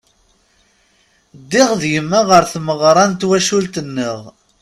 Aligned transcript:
Ddiɣ 1.39 1.69
d 1.81 1.83
yemma 1.93 2.21
ɣer 2.29 2.43
tmeɣra 2.53 3.03
n 3.09 3.13
twacult-nneɣ. 3.21 4.19